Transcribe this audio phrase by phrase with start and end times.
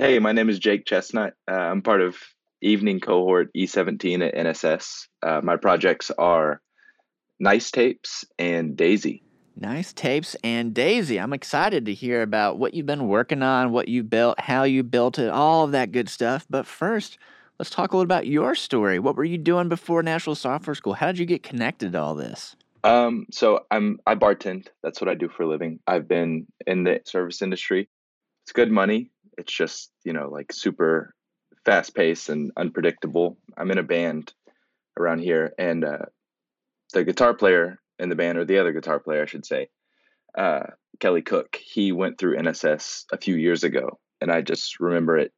[0.00, 1.34] Hey, my name is Jake Chestnut.
[1.46, 2.16] Uh, I'm part of
[2.62, 5.08] evening cohort E17 at NSS.
[5.22, 6.62] Uh, my projects are
[7.38, 9.22] Nice Tapes and Daisy.
[9.56, 11.20] Nice Tapes and Daisy.
[11.20, 14.82] I'm excited to hear about what you've been working on, what you built, how you
[14.82, 16.46] built it, all of that good stuff.
[16.48, 17.18] But first,
[17.58, 18.98] let's talk a little about your story.
[18.98, 20.94] What were you doing before Nashville Software School?
[20.94, 22.56] How did you get connected to all this?
[22.84, 24.68] Um, so I'm I bartend.
[24.82, 25.78] That's what I do for a living.
[25.86, 27.90] I've been in the service industry.
[28.44, 29.10] It's good money.
[29.40, 31.14] It's just, you know, like super
[31.64, 33.38] fast paced and unpredictable.
[33.56, 34.32] I'm in a band
[34.98, 36.06] around here and uh,
[36.92, 39.68] the guitar player in the band, or the other guitar player, I should say,
[40.36, 40.62] uh,
[41.00, 45.32] Kelly Cook, he went through NSS a few years ago, and I just remember it,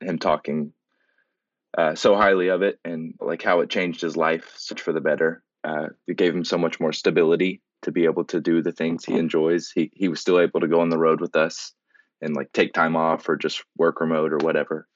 [0.00, 0.72] him talking
[1.76, 5.00] uh, so highly of it, and like how it changed his life such for the
[5.00, 5.42] better.
[5.64, 9.04] Uh, it gave him so much more stability to be able to do the things
[9.04, 9.70] he enjoys.
[9.74, 11.72] He he was still able to go on the road with us
[12.20, 14.86] and like take time off or just work remote or whatever.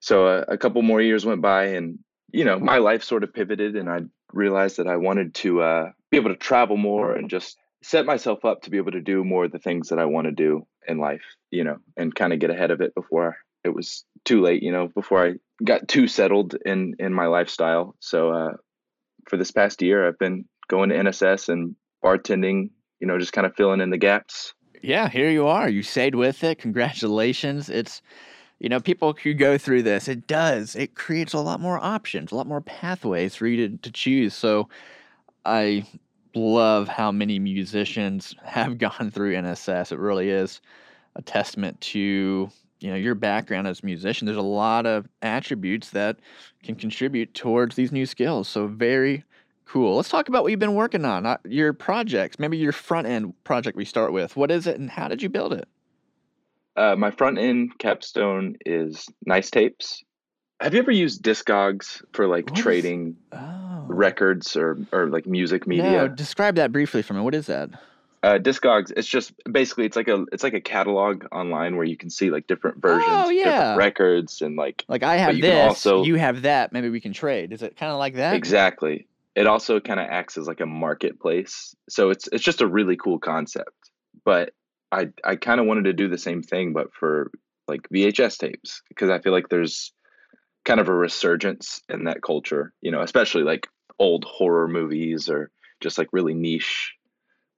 [0.00, 1.98] So uh, a couple more years went by, and
[2.32, 4.00] you know my life sort of pivoted, and I
[4.32, 8.44] realized that I wanted to uh, be able to travel more and just set myself
[8.44, 10.66] up to be able to do more of the things that I want to do
[10.88, 14.42] in life, you know, and kind of get ahead of it before it was too
[14.42, 15.32] late, you know, before I
[15.64, 17.96] got too settled in in my lifestyle.
[18.00, 18.52] So uh,
[19.28, 21.74] for this past year, I've been going to NSS and
[22.04, 24.54] bartending, you know, just kind of filling in the gaps.
[24.84, 25.66] Yeah, here you are.
[25.66, 26.58] You stayed with it.
[26.58, 27.70] Congratulations.
[27.70, 28.02] It's
[28.58, 30.76] you know, people who go through this, it does.
[30.76, 34.34] It creates a lot more options, a lot more pathways for you to, to choose.
[34.34, 34.68] So
[35.46, 35.86] I
[36.34, 39.90] love how many musicians have gone through NSS.
[39.90, 40.60] It really is
[41.16, 44.26] a testament to you know your background as a musician.
[44.26, 46.18] There's a lot of attributes that
[46.62, 48.48] can contribute towards these new skills.
[48.48, 49.24] So very
[49.66, 49.96] cool.
[49.96, 51.26] Let's talk about what you've been working on.
[51.26, 54.36] Uh, your projects, maybe your front end project we start with.
[54.36, 55.68] What is it and how did you build it?
[56.76, 60.02] Uh, my front end capstone is Nice Tapes.
[60.60, 63.84] Have you ever used Discogs for like What is- trading Oh.
[63.88, 66.08] records or or like music No, media?
[66.08, 67.20] describe that briefly for me.
[67.20, 67.70] What is that?
[68.22, 68.90] Uh, Discogs.
[68.96, 72.30] It's just basically it's like a it's like a catalog online where you can see
[72.30, 73.44] like different versions, Oh, yeah.
[73.44, 76.72] different records, and like Like I have you this, also- you have that.
[76.72, 77.52] Maybe we can trade.
[77.52, 78.34] Is it kind of like that?
[78.34, 79.06] exactly.
[79.34, 81.74] It also kind of acts as like a marketplace.
[81.88, 83.90] So it's it's just a really cool concept.
[84.24, 84.52] But
[84.92, 87.30] I I kind of wanted to do the same thing, but for
[87.66, 89.92] like VHS tapes because I feel like there's
[90.64, 92.72] kind of a resurgence in that culture.
[92.80, 93.66] You know, especially like
[93.98, 95.50] old horror movies or
[95.80, 96.94] just like really niche,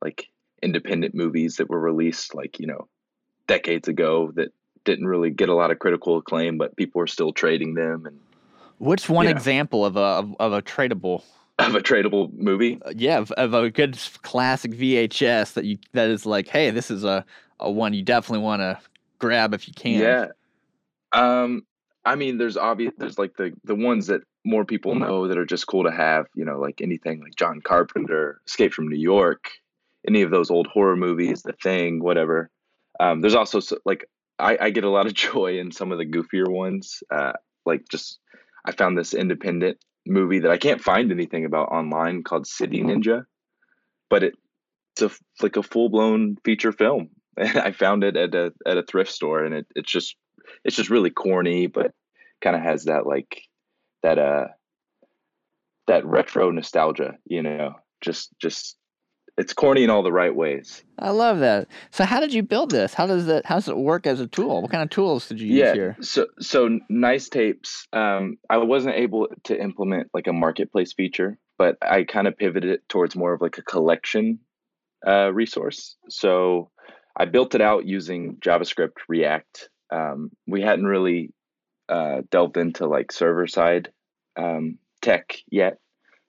[0.03, 0.28] like
[0.62, 2.88] independent movies that were released like you know
[3.47, 4.48] decades ago that
[4.84, 8.19] didn't really get a lot of critical acclaim, but people are still trading them and
[8.78, 11.22] What's one example of a of a tradable?
[11.69, 12.81] Of a tradable movie.
[12.84, 16.91] uh, Yeah, of, of a good classic VHS that you that is like, hey, this
[16.91, 17.25] is a
[17.60, 18.78] a one you definitely want to
[19.19, 20.00] grab if you can.
[20.00, 20.27] Yeah.
[21.12, 21.62] Um,
[22.04, 25.47] I mean, there's obvious, there's like the the ones that more people know that are
[25.47, 26.27] just cool to have.
[26.34, 29.50] You know, like anything like John Carpenter, Escape from New York,
[30.06, 32.50] any of those old horror movies, The Thing, whatever.
[33.00, 36.06] Um, there's also like I, I get a lot of joy in some of the
[36.06, 37.03] goofier ones.
[37.10, 37.33] Uh,
[37.65, 38.19] like just
[38.65, 43.25] I found this independent movie that I can't find anything about online called City Ninja,
[44.09, 44.34] but it,
[44.94, 47.11] it's a like a full blown feature film.
[47.39, 50.16] And I found it at a at a thrift store, and it, it's just
[50.65, 51.93] it's just really corny, but
[52.41, 53.43] kind of has that like
[54.03, 54.47] that uh
[55.87, 57.75] that retro nostalgia, you know.
[58.00, 58.78] Just just
[59.38, 60.82] it's corny in all the right ways.
[60.98, 61.69] I love that.
[61.91, 62.94] So how did you build this?
[62.94, 64.62] How does that how does it work as a tool?
[64.62, 65.74] What kind of tools did you use yeah.
[65.74, 65.97] here?
[66.00, 67.86] So so nice tapes.
[67.92, 72.70] Um, I wasn't able to implement like a marketplace feature, but I kind of pivoted
[72.70, 74.41] it towards more of like a collection
[75.06, 75.97] uh, resource.
[76.08, 76.70] So
[77.16, 79.68] I built it out using JavaScript, React.
[79.91, 81.32] Um, we hadn't really
[81.88, 83.91] uh, delved into like server side
[84.36, 85.78] um, tech yet.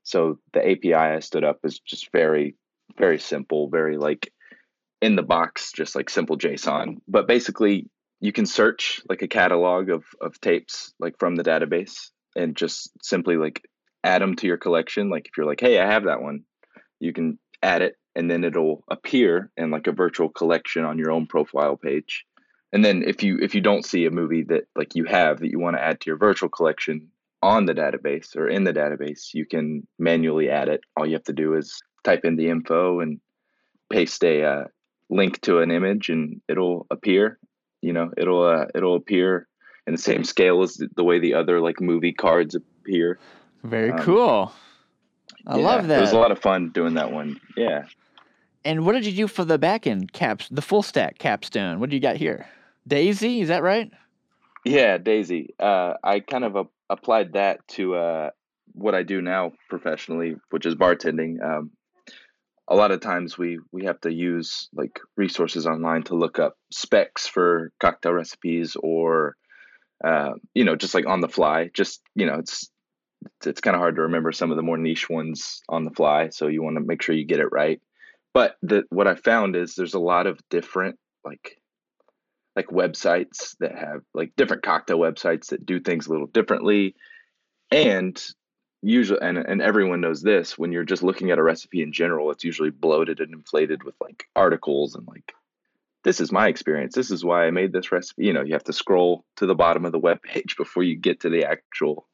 [0.04, 2.56] So the API I stood up is just very,
[2.98, 4.32] very simple, very like
[5.02, 6.98] in the box, just like simple JSON.
[7.08, 7.90] But basically,
[8.20, 12.92] you can search like a catalog of, of tapes like from the database and just
[13.02, 13.68] simply like
[14.04, 15.10] add them to your collection.
[15.10, 16.44] Like if you're like, hey, I have that one,
[17.00, 21.12] you can add it and then it'll appear in like a virtual collection on your
[21.12, 22.26] own profile page.
[22.74, 25.52] And then if you if you don't see a movie that like you have that
[25.52, 27.10] you want to add to your virtual collection
[27.42, 30.82] on the database or in the database, you can manually add it.
[30.96, 33.20] All you have to do is type in the info and
[33.90, 34.64] paste a uh,
[35.10, 37.38] link to an image, and it'll appear.
[37.82, 39.48] You know, it'll uh, it'll appear
[39.86, 43.20] in the same scale as the way the other like movie cards appear.
[43.64, 44.52] Very Um, cool.
[45.46, 47.40] I Yeah, love It was a lot of fun doing that one.
[47.56, 47.86] Yeah.
[48.66, 51.80] And what did you do for the back end caps, the full stack capstone?
[51.80, 52.48] What do you got here?
[52.88, 53.90] Daisy, is that right?
[54.66, 55.54] Yeah, Daisy.
[55.60, 58.30] Uh, I kind of a- applied that to uh,
[58.74, 61.42] what I do now professionally, which is bartending.
[61.42, 61.72] Um,
[62.68, 66.58] a lot of times we we have to use like resources online to look up
[66.72, 69.36] specs for cocktail recipes or
[70.04, 71.70] uh, you know just like on the fly.
[71.74, 72.70] Just you know, it's
[73.46, 76.30] it's kind of hard to remember some of the more niche ones on the fly,
[76.30, 77.82] so you want to make sure you get it right.
[78.34, 81.58] But the what I found is there's a lot of different like
[82.56, 86.96] like websites that have like different cocktail websites that do things a little differently
[87.72, 88.24] and
[88.82, 92.30] usually and, and everyone knows this when you're just looking at a recipe in general
[92.30, 95.34] it's usually bloated and inflated with like articles and like
[96.08, 96.96] this is my experience.
[96.96, 98.26] This is why i made this recipe.
[98.26, 100.96] You know you have to scroll to the bottom of the web page before you
[100.96, 102.08] get to the actual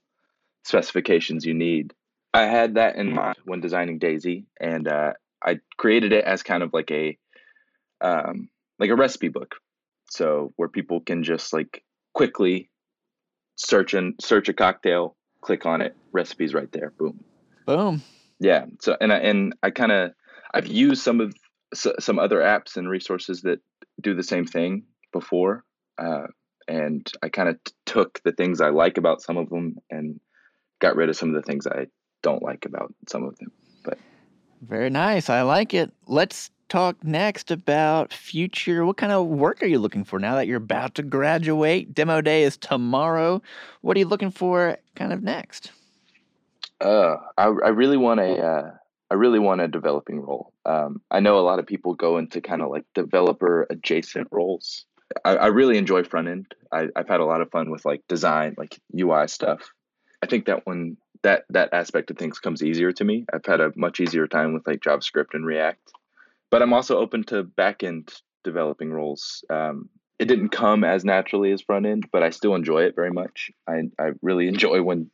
[0.63, 1.93] specifications you need.
[2.33, 5.13] I had that in mind when designing daisy and uh,
[5.43, 7.17] i created it as kind of like a
[8.01, 8.49] um,
[8.79, 9.55] like a recipe book.
[10.09, 11.83] So where people can just like
[12.13, 12.71] quickly
[13.55, 17.23] search and search a cocktail, click on it, recipes right there, boom.
[17.65, 18.01] Boom.
[18.39, 18.65] Yeah.
[18.81, 20.11] So and I and I kind of
[20.53, 21.33] I've used some of
[21.73, 23.59] some other apps and resources that
[24.01, 25.63] do the same thing before,
[25.97, 26.27] uh,
[26.67, 30.19] and I kind of t- took the things I like about some of them and
[30.79, 31.87] got rid of some of the things I
[32.21, 33.51] don't like about some of them.
[33.83, 33.97] But
[34.61, 35.29] very nice.
[35.29, 35.91] I like it.
[36.07, 38.85] Let's talk next about future.
[38.85, 41.93] What kind of work are you looking for now that you're about to graduate?
[41.93, 43.41] Demo day is tomorrow.
[43.81, 45.71] What are you looking for kind of next?
[46.81, 48.71] Uh, I, I really want a, uh,
[49.09, 50.53] I really want a developing role.
[50.65, 54.85] Um, I know a lot of people go into kind of like developer adjacent roles.
[55.23, 56.55] I, I really enjoy front end.
[56.71, 59.71] I, I've had a lot of fun with like design, like UI stuff.
[60.21, 63.25] I think that when that that aspect of things comes easier to me.
[63.33, 65.91] I've had a much easier time with like JavaScript and React
[66.53, 68.13] but I'm also open to back end
[68.43, 69.43] developing roles.
[69.49, 69.89] Um,
[70.19, 73.49] it didn't come as naturally as front end, but I still enjoy it very much.
[73.67, 75.09] I I really enjoy when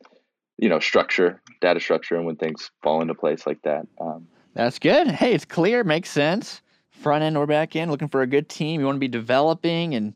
[0.58, 3.86] you know structure, data structure, and when things fall into place like that.
[3.98, 5.08] Um, That's good.
[5.08, 6.60] Hey, it's clear, makes sense.
[6.90, 8.78] Front end or back end, looking for a good team.
[8.78, 10.12] You want to be developing and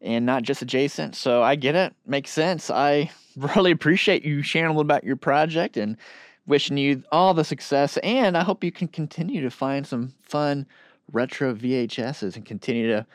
[0.00, 1.14] and not just adjacent.
[1.14, 2.70] So I get it, makes sense.
[2.70, 5.98] I really appreciate you sharing a little about your project and
[6.46, 10.66] wishing you all the success, and I hope you can continue to find some fun
[11.12, 13.06] retro VHSs and continue to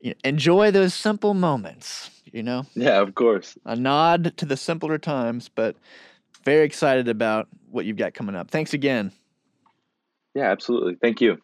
[0.00, 2.10] you know, enjoy those simple moments.
[2.32, 5.76] You know, yeah, of course, a nod to the simpler times, but
[6.44, 8.50] very excited about what you've got coming up.
[8.50, 9.12] Thanks again.
[10.34, 10.96] Yeah, absolutely.
[10.96, 11.38] Thank you.